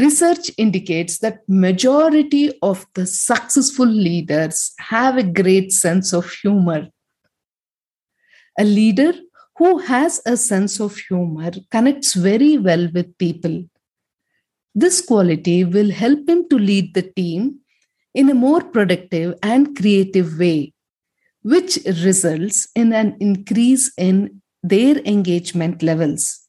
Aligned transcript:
research 0.00 0.50
indicates 0.56 1.18
that 1.18 1.48
majority 1.48 2.52
of 2.62 2.86
the 2.94 3.06
successful 3.06 3.86
leaders 3.86 4.72
have 4.78 5.16
a 5.16 5.22
great 5.22 5.72
sense 5.72 6.12
of 6.12 6.30
humor. 6.30 6.88
A 8.58 8.64
leader 8.64 9.12
who 9.56 9.78
has 9.78 10.20
a 10.26 10.36
sense 10.36 10.80
of 10.80 10.96
humor 10.96 11.52
connects 11.70 12.14
very 12.14 12.56
well 12.58 12.88
with 12.94 13.16
people. 13.18 13.64
This 14.74 15.00
quality 15.00 15.64
will 15.64 15.90
help 15.90 16.28
him 16.28 16.48
to 16.48 16.58
lead 16.58 16.94
the 16.94 17.02
team 17.02 17.60
in 18.14 18.30
a 18.30 18.34
more 18.34 18.62
productive 18.62 19.34
and 19.42 19.76
creative 19.76 20.38
way 20.38 20.72
which 21.42 21.78
results 22.04 22.68
in 22.74 22.92
an 22.92 23.16
increase 23.20 23.92
in 23.96 24.42
their 24.62 24.98
engagement 24.98 25.82
levels 25.82 26.48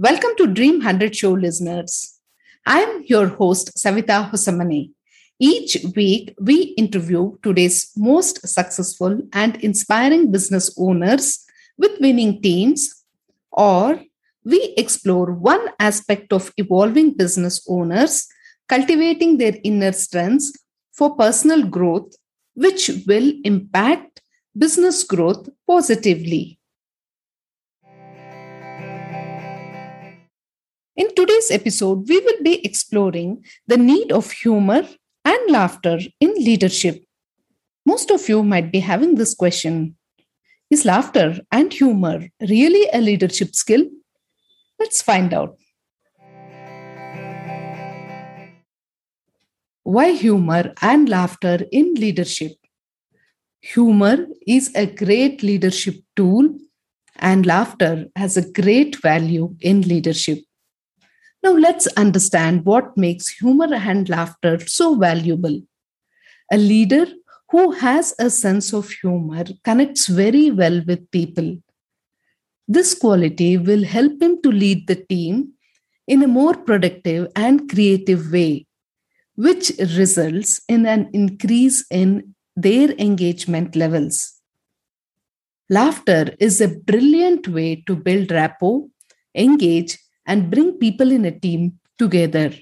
Welcome 0.00 0.30
to 0.36 0.46
Dream 0.46 0.74
100 0.74 1.16
Show 1.16 1.32
listeners. 1.32 2.20
I'm 2.64 3.02
your 3.06 3.26
host, 3.26 3.72
Savita 3.76 4.30
Hosamani. 4.30 4.92
Each 5.40 5.76
week, 5.96 6.36
we 6.40 6.74
interview 6.82 7.36
today's 7.42 7.90
most 7.96 8.46
successful 8.46 9.20
and 9.32 9.56
inspiring 9.56 10.30
business 10.30 10.72
owners 10.78 11.44
with 11.76 11.98
winning 12.00 12.40
teams, 12.40 13.04
or 13.50 14.00
we 14.44 14.72
explore 14.76 15.32
one 15.32 15.66
aspect 15.80 16.32
of 16.32 16.52
evolving 16.58 17.14
business 17.14 17.66
owners 17.68 18.28
cultivating 18.68 19.38
their 19.38 19.56
inner 19.64 19.90
strengths 19.90 20.52
for 20.92 21.16
personal 21.16 21.64
growth, 21.66 22.14
which 22.54 22.88
will 23.08 23.32
impact 23.42 24.22
business 24.56 25.02
growth 25.02 25.48
positively. 25.66 26.57
In 30.98 31.14
today's 31.14 31.52
episode, 31.52 32.08
we 32.08 32.18
will 32.18 32.42
be 32.42 32.60
exploring 32.66 33.44
the 33.68 33.76
need 33.76 34.10
of 34.10 34.32
humor 34.32 34.82
and 35.24 35.38
laughter 35.48 36.00
in 36.18 36.34
leadership. 36.34 37.04
Most 37.86 38.10
of 38.10 38.28
you 38.28 38.42
might 38.42 38.72
be 38.72 38.80
having 38.80 39.14
this 39.14 39.32
question 39.32 39.94
Is 40.70 40.84
laughter 40.84 41.38
and 41.52 41.72
humor 41.72 42.26
really 42.40 42.88
a 42.92 43.00
leadership 43.00 43.54
skill? 43.54 43.84
Let's 44.80 45.00
find 45.00 45.32
out. 45.32 45.56
Why 49.84 50.10
humor 50.14 50.74
and 50.82 51.08
laughter 51.08 51.60
in 51.70 51.94
leadership? 51.94 52.56
Humor 53.60 54.26
is 54.48 54.74
a 54.74 54.86
great 54.86 55.44
leadership 55.44 56.02
tool, 56.16 56.58
and 57.14 57.46
laughter 57.46 58.06
has 58.16 58.36
a 58.36 58.50
great 58.50 59.00
value 59.00 59.54
in 59.60 59.82
leadership. 59.82 60.38
Now, 61.42 61.52
let's 61.52 61.86
understand 61.88 62.64
what 62.64 62.96
makes 62.96 63.28
humor 63.28 63.72
and 63.72 64.08
laughter 64.08 64.58
so 64.66 64.96
valuable. 64.96 65.60
A 66.52 66.56
leader 66.56 67.06
who 67.50 67.72
has 67.72 68.14
a 68.18 68.28
sense 68.28 68.72
of 68.72 68.90
humor 68.90 69.44
connects 69.64 70.06
very 70.06 70.50
well 70.50 70.82
with 70.86 71.10
people. 71.10 71.58
This 72.66 72.94
quality 72.94 73.56
will 73.56 73.84
help 73.84 74.20
him 74.20 74.42
to 74.42 74.50
lead 74.50 74.86
the 74.86 74.96
team 74.96 75.52
in 76.06 76.22
a 76.22 76.28
more 76.28 76.54
productive 76.54 77.28
and 77.36 77.68
creative 77.70 78.32
way, 78.32 78.66
which 79.36 79.70
results 79.96 80.60
in 80.68 80.86
an 80.86 81.08
increase 81.12 81.84
in 81.90 82.34
their 82.56 82.90
engagement 82.92 83.76
levels. 83.76 84.34
Laughter 85.70 86.34
is 86.40 86.60
a 86.60 86.68
brilliant 86.68 87.46
way 87.46 87.76
to 87.86 87.94
build 87.94 88.30
rapport, 88.30 88.86
engage, 89.34 89.98
and 90.28 90.50
bring 90.50 90.74
people 90.74 91.10
in 91.10 91.24
a 91.24 91.36
team 91.36 91.80
together. 91.98 92.52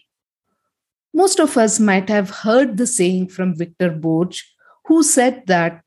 Most 1.12 1.40
of 1.40 1.56
us 1.56 1.78
might 1.78 2.08
have 2.08 2.30
heard 2.30 2.76
the 2.76 2.86
saying 2.86 3.28
from 3.28 3.56
Victor 3.56 3.90
Borge, 3.90 4.42
who 4.86 5.02
said 5.02 5.42
that 5.46 5.82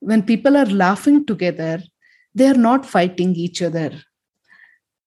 when 0.00 0.22
people 0.22 0.56
are 0.56 0.66
laughing 0.66 1.24
together, 1.24 1.82
they 2.34 2.46
are 2.46 2.62
not 2.68 2.84
fighting 2.84 3.34
each 3.36 3.62
other. 3.62 4.02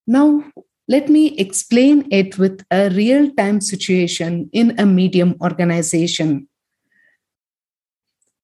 Now, 0.07 0.45
let 0.87 1.09
me 1.09 1.37
explain 1.37 2.07
it 2.11 2.37
with 2.37 2.63
a 2.71 2.89
real 2.89 3.29
time 3.31 3.59
situation 3.59 4.49
in 4.53 4.79
a 4.79 4.85
medium 4.85 5.35
organization. 5.41 6.47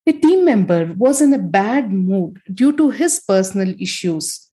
A 0.06 0.12
team 0.12 0.44
member 0.44 0.94
was 0.98 1.22
in 1.22 1.32
a 1.34 1.40
bad 1.40 1.94
mood 1.94 2.42
due 2.54 2.76
to 2.76 2.90
his 2.90 3.22
personal 3.26 3.74
issues. 3.80 4.50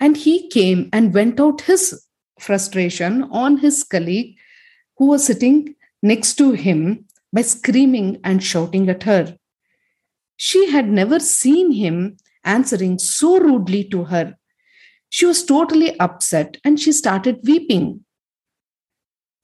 And 0.00 0.16
he 0.16 0.48
came 0.48 0.88
and 0.92 1.14
went 1.14 1.40
out 1.40 1.62
his 1.62 2.06
frustration 2.38 3.24
on 3.24 3.58
his 3.58 3.84
colleague 3.84 4.36
who 4.96 5.06
was 5.06 5.24
sitting 5.24 5.74
next 6.02 6.34
to 6.34 6.52
him 6.52 7.06
by 7.32 7.42
screaming 7.42 8.20
and 8.22 8.42
shouting 8.42 8.88
at 8.88 9.04
her. 9.04 9.36
She 10.36 10.70
had 10.70 10.88
never 10.88 11.20
seen 11.20 11.72
him 11.72 12.16
answering 12.44 12.98
so 12.98 13.38
rudely 13.38 13.84
to 13.84 14.04
her. 14.04 14.34
She 15.08 15.26
was 15.26 15.44
totally 15.44 15.98
upset 16.00 16.58
and 16.64 16.78
she 16.78 16.92
started 16.92 17.40
weeping. 17.44 18.04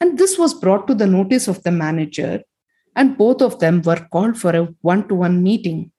And 0.00 0.18
this 0.18 0.38
was 0.38 0.54
brought 0.54 0.86
to 0.88 0.94
the 0.94 1.06
notice 1.06 1.46
of 1.46 1.62
the 1.62 1.70
manager, 1.70 2.42
and 2.96 3.18
both 3.18 3.42
of 3.42 3.58
them 3.60 3.82
were 3.82 4.08
called 4.10 4.38
for 4.38 4.56
a 4.56 4.68
one 4.80 5.06
to 5.08 5.14
one 5.14 5.42
meeting. 5.42 5.92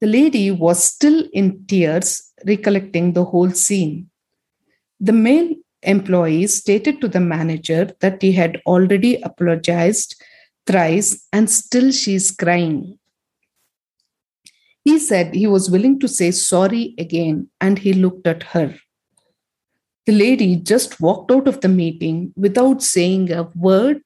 The 0.00 0.06
lady 0.06 0.50
was 0.50 0.84
still 0.84 1.24
in 1.32 1.64
tears, 1.66 2.31
recollecting 2.46 3.12
the 3.12 3.24
whole 3.24 3.50
scene. 3.50 4.10
The 5.00 5.12
male 5.12 5.54
employee 5.82 6.46
stated 6.46 7.00
to 7.00 7.08
the 7.08 7.20
manager 7.20 7.90
that 8.00 8.22
he 8.22 8.32
had 8.32 8.60
already 8.66 9.20
apologized 9.22 10.20
thrice 10.66 11.26
and 11.32 11.50
still 11.50 11.90
she's 11.90 12.30
crying. 12.30 12.98
He 14.84 14.98
said 14.98 15.34
he 15.34 15.46
was 15.46 15.70
willing 15.70 15.98
to 16.00 16.08
say 16.08 16.30
sorry 16.30 16.94
again 16.98 17.50
and 17.60 17.78
he 17.78 17.92
looked 17.92 18.26
at 18.26 18.42
her. 18.42 18.74
The 20.06 20.12
lady 20.12 20.56
just 20.56 21.00
walked 21.00 21.30
out 21.30 21.46
of 21.46 21.60
the 21.60 21.68
meeting 21.68 22.32
without 22.36 22.82
saying 22.82 23.30
a 23.30 23.44
word, 23.54 24.02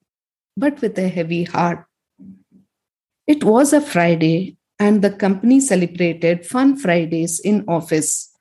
but 0.57 0.81
with 0.83 0.99
a 0.99 1.09
heavy 1.09 1.45
heart. 1.45 1.87
It 3.27 3.43
was 3.43 3.73
a 3.73 3.81
Friday 3.81 4.57
and 4.79 5.03
the 5.03 5.11
company 5.11 5.61
celebrated 5.61 6.47
Fun 6.47 6.77
Fridays 6.77 7.41
in 7.41 7.65
office. 7.67 8.33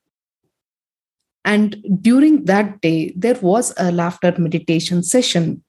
And 1.44 1.78
during 2.01 2.46
that 2.46 2.81
day, 2.81 3.13
there 3.16 3.40
was 3.41 3.73
a 3.78 3.91
laughter 3.91 4.34
meditation 4.38 5.03
session. 5.03 5.63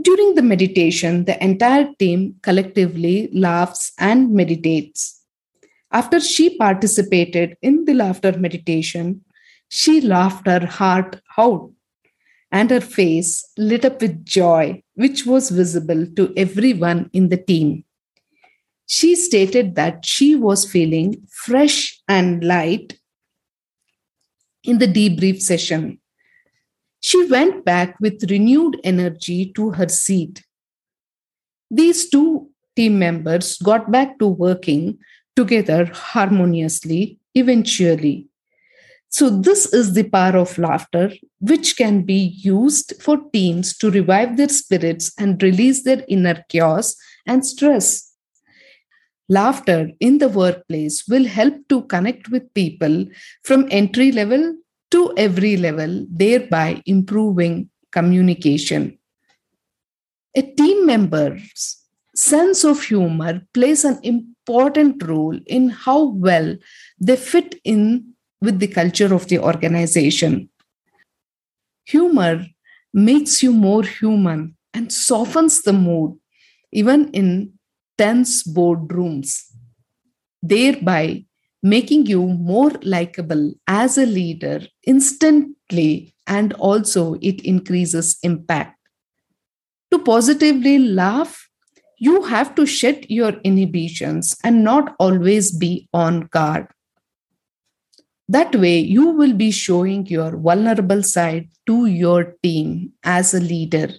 During 0.00 0.34
the 0.34 0.42
meditation, 0.42 1.24
the 1.24 1.42
entire 1.42 1.88
team 1.98 2.34
collectively 2.42 3.30
laughs 3.32 3.92
and 3.98 4.32
meditates. 4.32 5.22
After 5.92 6.18
she 6.18 6.58
participated 6.58 7.56
in 7.62 7.84
the 7.84 7.94
laughter 7.94 8.36
meditation, 8.36 9.24
she 9.68 10.00
laughed 10.00 10.46
her 10.48 10.66
heart 10.66 11.20
out 11.38 11.70
and 12.50 12.70
her 12.70 12.80
face 12.80 13.48
lit 13.56 13.84
up 13.84 14.00
with 14.00 14.24
joy, 14.24 14.82
which 14.94 15.24
was 15.24 15.50
visible 15.50 16.06
to 16.16 16.32
everyone 16.36 17.08
in 17.12 17.28
the 17.28 17.36
team 17.36 17.84
she 18.86 19.14
stated 19.14 19.74
that 19.76 20.04
she 20.04 20.34
was 20.34 20.70
feeling 20.70 21.26
fresh 21.30 22.00
and 22.08 22.44
light 22.44 22.98
in 24.62 24.78
the 24.78 24.88
debrief 24.88 25.40
session. 25.40 25.98
She 27.00 27.26
went 27.26 27.64
back 27.64 27.98
with 28.00 28.30
renewed 28.30 28.80
energy 28.82 29.52
to 29.52 29.70
her 29.72 29.88
seat. 29.88 30.42
These 31.70 32.08
two 32.08 32.50
team 32.76 32.98
members 32.98 33.58
got 33.58 33.90
back 33.90 34.18
to 34.18 34.26
working 34.26 34.98
together 35.36 35.90
harmoniously 35.92 37.18
eventually. 37.34 38.28
So, 39.08 39.30
this 39.30 39.72
is 39.72 39.92
the 39.92 40.08
power 40.08 40.36
of 40.36 40.58
laughter, 40.58 41.12
which 41.38 41.76
can 41.76 42.02
be 42.02 42.34
used 42.42 43.00
for 43.00 43.18
teams 43.32 43.76
to 43.78 43.90
revive 43.90 44.36
their 44.36 44.48
spirits 44.48 45.12
and 45.18 45.40
release 45.40 45.84
their 45.84 46.04
inner 46.08 46.44
chaos 46.48 46.96
and 47.24 47.46
stress. 47.46 48.13
Laughter 49.36 49.90
in 50.00 50.18
the 50.18 50.28
workplace 50.28 50.96
will 51.08 51.26
help 51.38 51.54
to 51.70 51.82
connect 51.92 52.28
with 52.28 52.52
people 52.54 53.06
from 53.42 53.68
entry 53.70 54.12
level 54.12 54.54
to 54.90 55.12
every 55.16 55.56
level, 55.56 56.06
thereby 56.08 56.82
improving 56.86 57.70
communication. 57.90 58.98
A 60.36 60.42
team 60.42 60.86
member's 60.86 61.78
sense 62.14 62.64
of 62.64 62.82
humor 62.82 63.42
plays 63.52 63.84
an 63.84 63.98
important 64.02 65.02
role 65.02 65.38
in 65.46 65.68
how 65.68 66.00
well 66.28 66.56
they 67.00 67.16
fit 67.16 67.56
in 67.64 68.14
with 68.40 68.60
the 68.60 68.68
culture 68.68 69.12
of 69.14 69.26
the 69.28 69.38
organization. 69.38 70.48
Humor 71.86 72.46
makes 72.92 73.42
you 73.42 73.52
more 73.52 73.82
human 73.82 74.56
and 74.72 74.92
softens 74.92 75.62
the 75.62 75.72
mood, 75.72 76.16
even 76.72 77.10
in 77.10 77.53
tense 77.96 78.42
boardrooms, 78.42 79.42
thereby 80.42 81.24
making 81.62 82.06
you 82.06 82.26
more 82.26 82.72
likable 82.82 83.54
as 83.66 83.96
a 83.96 84.06
leader 84.06 84.60
instantly, 84.86 86.14
and 86.26 86.52
also 86.54 87.14
it 87.22 87.40
increases 87.42 88.18
impact. 88.22 88.78
To 89.90 89.98
positively 89.98 90.78
laugh, 90.78 91.48
you 91.98 92.24
have 92.24 92.54
to 92.56 92.66
shed 92.66 93.06
your 93.08 93.32
inhibitions 93.44 94.36
and 94.42 94.64
not 94.64 94.94
always 94.98 95.50
be 95.56 95.88
on 95.94 96.22
guard. 96.32 96.66
That 98.28 98.56
way, 98.56 98.78
you 98.78 99.10
will 99.10 99.34
be 99.34 99.50
showing 99.50 100.06
your 100.06 100.36
vulnerable 100.36 101.02
side 101.02 101.48
to 101.66 101.86
your 101.86 102.34
team 102.42 102.92
as 103.02 103.34
a 103.34 103.40
leader. 103.40 103.90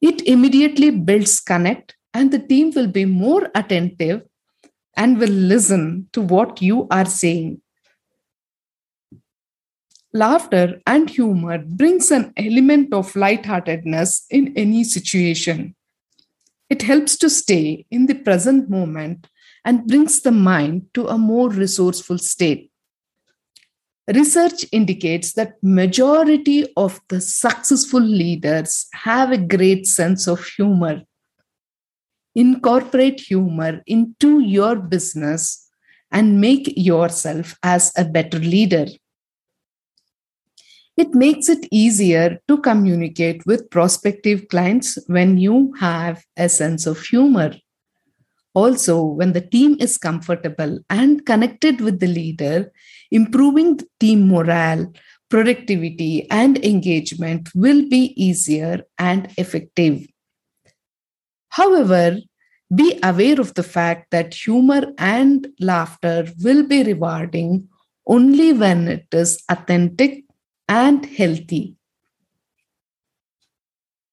It 0.00 0.22
immediately 0.26 0.90
builds 0.90 1.40
connect, 1.40 1.96
and 2.12 2.32
the 2.32 2.38
team 2.38 2.72
will 2.74 2.88
be 2.88 3.04
more 3.04 3.50
attentive 3.54 4.22
and 4.96 5.18
will 5.18 5.28
listen 5.28 6.08
to 6.12 6.20
what 6.20 6.60
you 6.60 6.86
are 6.90 7.06
saying. 7.06 7.60
Laughter 10.12 10.80
and 10.86 11.08
humor 11.08 11.58
brings 11.58 12.10
an 12.10 12.32
element 12.36 12.92
of 12.92 13.14
lightheartedness 13.14 14.26
in 14.28 14.52
any 14.56 14.82
situation. 14.82 15.76
It 16.68 16.82
helps 16.82 17.16
to 17.18 17.30
stay 17.30 17.86
in 17.90 18.06
the 18.06 18.16
present 18.16 18.68
moment 18.68 19.28
and 19.64 19.86
brings 19.86 20.20
the 20.20 20.32
mind 20.32 20.86
to 20.94 21.06
a 21.06 21.16
more 21.16 21.48
resourceful 21.48 22.18
state. 22.18 22.70
Research 24.08 24.64
indicates 24.72 25.34
that 25.34 25.62
majority 25.62 26.66
of 26.76 27.00
the 27.08 27.20
successful 27.20 28.00
leaders 28.00 28.88
have 28.92 29.30
a 29.30 29.38
great 29.38 29.86
sense 29.86 30.26
of 30.26 30.44
humor 30.44 31.02
incorporate 32.34 33.20
humor 33.20 33.82
into 33.86 34.40
your 34.40 34.76
business 34.76 35.68
and 36.10 36.40
make 36.40 36.72
yourself 36.76 37.56
as 37.62 37.92
a 37.96 38.04
better 38.04 38.38
leader. 38.38 38.86
It 40.96 41.14
makes 41.14 41.48
it 41.48 41.66
easier 41.70 42.38
to 42.48 42.58
communicate 42.58 43.46
with 43.46 43.70
prospective 43.70 44.48
clients 44.48 44.98
when 45.06 45.38
you 45.38 45.72
have 45.80 46.22
a 46.36 46.48
sense 46.48 46.86
of 46.86 47.00
humor. 47.00 47.54
Also 48.52 49.02
when 49.02 49.32
the 49.32 49.40
team 49.40 49.76
is 49.80 49.96
comfortable 49.96 50.80
and 50.90 51.24
connected 51.24 51.80
with 51.80 52.00
the 52.00 52.08
leader 52.08 52.70
improving 53.10 53.78
team 53.98 54.28
morale 54.28 54.92
productivity 55.28 56.28
and 56.30 56.62
engagement 56.64 57.48
will 57.54 57.88
be 57.88 58.12
easier 58.16 58.82
and 58.98 59.32
effective 59.38 60.06
However, 61.50 62.18
be 62.74 62.98
aware 63.02 63.40
of 63.40 63.54
the 63.54 63.62
fact 63.62 64.10
that 64.12 64.34
humor 64.34 64.92
and 64.98 65.48
laughter 65.58 66.28
will 66.42 66.66
be 66.66 66.82
rewarding 66.84 67.68
only 68.06 68.52
when 68.52 68.88
it 68.88 69.06
is 69.12 69.42
authentic 69.48 70.24
and 70.68 71.04
healthy. 71.04 71.74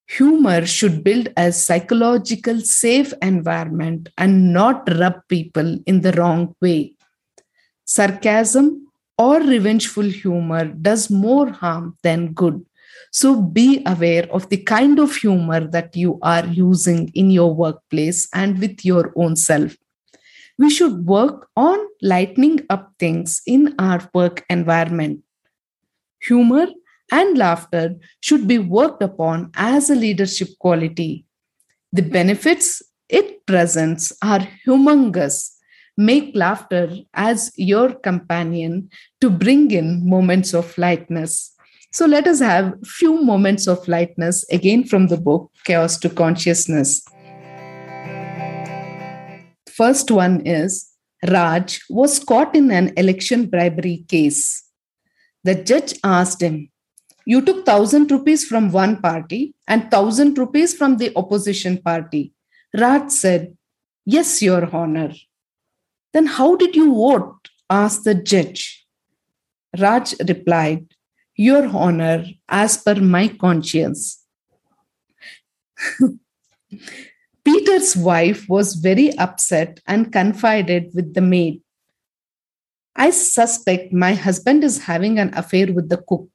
Humor 0.08 0.66
should 0.66 1.04
build 1.04 1.28
a 1.36 1.52
psychological 1.52 2.60
safe 2.60 3.12
environment 3.22 4.08
and 4.16 4.52
not 4.52 4.88
rub 4.98 5.20
people 5.28 5.78
in 5.86 6.00
the 6.00 6.12
wrong 6.12 6.54
way. 6.60 6.94
Sarcasm 7.84 8.86
or 9.16 9.40
revengeful 9.40 10.04
humor 10.04 10.64
does 10.64 11.10
more 11.10 11.50
harm 11.50 11.96
than 12.02 12.32
good. 12.32 12.64
So 13.18 13.42
be 13.42 13.82
aware 13.84 14.28
of 14.30 14.48
the 14.48 14.58
kind 14.58 15.00
of 15.00 15.16
humor 15.16 15.66
that 15.72 15.96
you 15.96 16.20
are 16.22 16.46
using 16.46 17.10
in 17.14 17.32
your 17.32 17.52
workplace 17.52 18.28
and 18.32 18.60
with 18.60 18.84
your 18.84 19.12
own 19.16 19.34
self. 19.34 19.76
We 20.56 20.70
should 20.70 21.04
work 21.04 21.48
on 21.56 21.80
lightening 22.00 22.60
up 22.70 22.92
things 23.00 23.42
in 23.44 23.74
our 23.76 24.08
work 24.14 24.44
environment. 24.48 25.24
Humor 26.28 26.68
and 27.10 27.36
laughter 27.36 27.96
should 28.20 28.46
be 28.46 28.58
worked 28.58 29.02
upon 29.02 29.50
as 29.56 29.90
a 29.90 29.96
leadership 29.96 30.50
quality. 30.60 31.26
The 31.92 32.02
benefits 32.02 32.82
it 33.08 33.44
presents 33.46 34.12
are 34.22 34.46
humongous. 34.64 35.56
Make 35.96 36.36
laughter 36.36 36.88
as 37.14 37.50
your 37.56 37.94
companion 37.94 38.90
to 39.20 39.28
bring 39.28 39.72
in 39.72 40.08
moments 40.08 40.54
of 40.54 40.78
lightness. 40.78 41.57
So 41.90 42.04
let 42.04 42.26
us 42.26 42.40
have 42.40 42.74
few 42.84 43.22
moments 43.22 43.66
of 43.66 43.88
lightness 43.88 44.44
again 44.50 44.84
from 44.84 45.06
the 45.08 45.16
book 45.16 45.50
Chaos 45.64 45.98
to 46.00 46.10
Consciousness. 46.10 47.02
First 49.70 50.10
one 50.10 50.46
is 50.46 50.90
Raj 51.26 51.80
was 51.88 52.18
caught 52.18 52.54
in 52.54 52.70
an 52.70 52.92
election 52.98 53.46
bribery 53.46 54.04
case. 54.06 54.64
The 55.44 55.54
judge 55.54 55.94
asked 56.04 56.42
him, 56.42 56.70
You 57.24 57.40
took 57.40 57.64
thousand 57.64 58.10
rupees 58.10 58.44
from 58.44 58.70
one 58.70 59.00
party 59.00 59.54
and 59.66 59.90
thousand 59.90 60.36
rupees 60.36 60.74
from 60.74 60.98
the 60.98 61.16
opposition 61.16 61.78
party. 61.78 62.34
Raj 62.76 63.10
said, 63.10 63.56
Yes, 64.04 64.42
Your 64.42 64.68
Honor. 64.74 65.12
Then 66.12 66.26
how 66.26 66.54
did 66.56 66.76
you 66.76 66.94
vote? 66.94 67.48
asked 67.70 68.04
the 68.04 68.14
judge. 68.14 68.86
Raj 69.78 70.14
replied, 70.26 70.86
your 71.38 71.66
Honor, 71.68 72.24
as 72.48 72.76
per 72.76 72.96
my 72.96 73.28
conscience. 73.28 74.24
Peter's 77.44 77.96
wife 77.96 78.46
was 78.48 78.74
very 78.74 79.16
upset 79.16 79.80
and 79.86 80.12
confided 80.12 80.90
with 80.94 81.14
the 81.14 81.20
maid. 81.20 81.62
I 82.96 83.10
suspect 83.10 83.92
my 83.92 84.14
husband 84.14 84.64
is 84.64 84.82
having 84.82 85.20
an 85.20 85.32
affair 85.32 85.72
with 85.72 85.88
the 85.88 85.98
cook. 85.98 86.28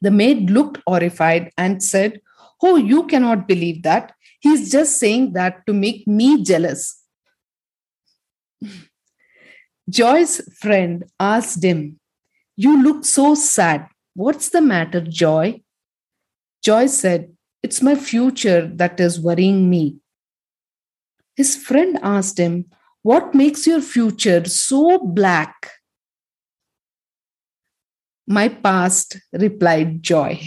The 0.00 0.10
maid 0.10 0.48
looked 0.48 0.78
horrified 0.86 1.52
and 1.58 1.82
said, 1.82 2.22
Oh, 2.62 2.76
you 2.76 3.06
cannot 3.06 3.46
believe 3.46 3.82
that. 3.82 4.14
He's 4.40 4.70
just 4.72 4.98
saying 4.98 5.34
that 5.34 5.66
to 5.66 5.74
make 5.74 6.08
me 6.08 6.42
jealous. 6.42 7.04
Joy's 9.90 10.40
friend 10.58 11.04
asked 11.18 11.62
him, 11.62 11.99
you 12.56 12.82
look 12.82 13.04
so 13.04 13.34
sad. 13.34 13.88
What's 14.14 14.50
the 14.50 14.60
matter, 14.60 15.00
Joy? 15.00 15.62
Joy 16.62 16.86
said, 16.86 17.34
It's 17.62 17.80
my 17.80 17.94
future 17.94 18.66
that 18.74 19.00
is 19.00 19.20
worrying 19.20 19.70
me. 19.70 19.98
His 21.36 21.56
friend 21.56 21.98
asked 22.02 22.38
him, 22.38 22.66
What 23.02 23.34
makes 23.34 23.66
your 23.66 23.80
future 23.80 24.44
so 24.44 24.98
black? 24.98 25.70
My 28.26 28.48
past, 28.48 29.18
replied 29.32 30.02
Joy. 30.02 30.40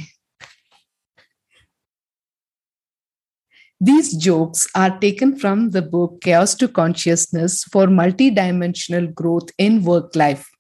These 3.82 4.16
jokes 4.16 4.66
are 4.76 4.98
taken 5.00 5.36
from 5.36 5.72
the 5.72 5.82
book 5.82 6.22
Chaos 6.22 6.56
to 6.56 6.70
Consciousness 6.70 7.66
for 7.66 7.88
Multidimensional 7.88 9.14
Growth 9.14 9.50
in 9.58 9.84
Work 9.84 10.16
Life 10.16 10.53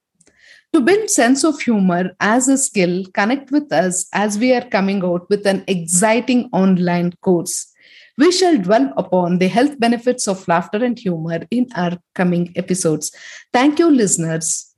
to 0.73 0.81
build 0.81 1.07
sense 1.07 1.43
of 1.43 1.61
humor 1.61 2.15
as 2.19 2.47
a 2.47 2.57
skill 2.57 3.05
connect 3.13 3.51
with 3.51 3.71
us 3.71 4.07
as 4.11 4.39
we 4.39 4.51
are 4.53 4.67
coming 4.69 5.03
out 5.05 5.29
with 5.29 5.45
an 5.45 5.63
exciting 5.67 6.49
online 6.51 7.11
course. 7.21 7.71
We 8.17 8.31
shall 8.31 8.57
dwell 8.57 8.91
upon 8.97 9.37
the 9.37 9.47
health 9.47 9.79
benefits 9.79 10.27
of 10.27 10.47
laughter 10.47 10.83
and 10.83 10.97
humor 10.97 11.41
in 11.51 11.67
our 11.75 11.99
coming 12.15 12.51
episodes. 12.55 13.11
Thank 13.51 13.77
you 13.77 13.91
listeners. 13.91 14.73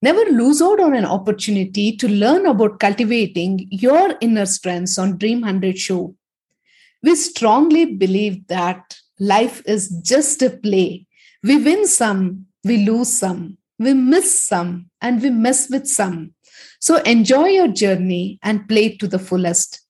Never 0.00 0.24
lose 0.30 0.62
out 0.62 0.80
on 0.80 0.94
an 0.94 1.04
opportunity 1.04 1.96
to 1.96 2.08
learn 2.08 2.46
about 2.46 2.80
cultivating 2.80 3.66
your 3.70 4.14
inner 4.22 4.46
strengths 4.46 4.96
on 4.96 5.18
Dream 5.18 5.40
100 5.42 5.78
Show. 5.78 6.14
We 7.02 7.14
strongly 7.14 7.84
believe 7.84 8.46
that 8.46 8.96
life 9.18 9.62
is 9.66 9.88
just 10.02 10.42
a 10.42 10.50
play. 10.50 11.06
We 11.42 11.62
win 11.62 11.86
some, 11.86 12.46
we 12.64 12.84
lose 12.84 13.12
some, 13.12 13.58
we 13.78 13.94
miss 13.94 14.42
some, 14.44 14.90
and 15.00 15.22
we 15.22 15.30
mess 15.30 15.70
with 15.70 15.86
some. 15.86 16.34
So 16.80 16.96
enjoy 16.98 17.46
your 17.46 17.68
journey 17.68 18.38
and 18.42 18.68
play 18.68 18.96
to 18.96 19.08
the 19.08 19.18
fullest. 19.18 19.80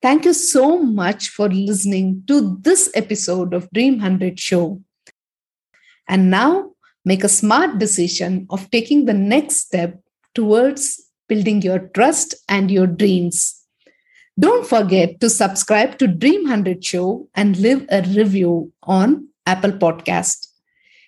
Thank 0.00 0.24
you 0.24 0.32
so 0.32 0.78
much 0.78 1.28
for 1.28 1.48
listening 1.48 2.22
to 2.28 2.56
this 2.60 2.90
episode 2.94 3.52
of 3.52 3.68
Dream 3.72 3.94
100 3.94 4.38
Show. 4.38 4.80
And 6.08 6.30
now 6.30 6.72
make 7.04 7.24
a 7.24 7.28
smart 7.28 7.78
decision 7.78 8.46
of 8.48 8.70
taking 8.70 9.06
the 9.06 9.14
next 9.14 9.56
step 9.56 9.98
towards 10.34 11.04
building 11.28 11.62
your 11.62 11.80
trust 11.94 12.34
and 12.48 12.70
your 12.70 12.86
dreams. 12.86 13.57
Don't 14.38 14.66
forget 14.66 15.20
to 15.20 15.28
subscribe 15.28 15.98
to 15.98 16.06
Dream 16.06 16.42
100 16.44 16.84
Show 16.84 17.28
and 17.34 17.56
leave 17.56 17.84
a 17.90 18.02
review 18.02 18.72
on 18.84 19.28
Apple 19.46 19.72
Podcast. 19.72 20.46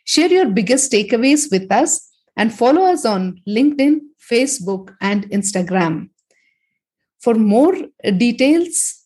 Share 0.05 0.29
your 0.29 0.47
biggest 0.47 0.91
takeaways 0.91 1.49
with 1.51 1.71
us 1.71 2.11
and 2.37 2.53
follow 2.53 2.83
us 2.83 3.05
on 3.05 3.41
LinkedIn, 3.47 4.01
Facebook, 4.21 4.97
and 5.01 5.31
Instagram. 5.31 6.09
For 7.21 7.35
more 7.35 7.77
details, 8.17 9.05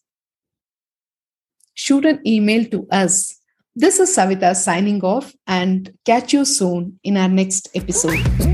shoot 1.75 2.07
an 2.07 2.27
email 2.27 2.65
to 2.67 2.87
us. 2.91 3.39
This 3.77 3.99
is 3.99 4.17
Savita 4.17 4.57
signing 4.57 5.03
off 5.05 5.35
and 5.47 5.93
catch 6.07 6.33
you 6.33 6.47
soon 6.47 6.99
in 7.03 7.19
our 7.19 7.29
next 7.29 7.69
episode. 7.75 8.54